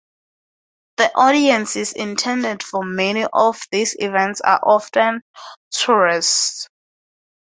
The 0.97 1.11
audiences 1.13 1.93
intended 1.93 2.63
for 2.63 2.83
many 2.83 3.27
of 3.31 3.61
these 3.71 3.95
events 3.99 4.41
are 4.41 4.59
often 4.63 5.21
tourists. 5.69 6.67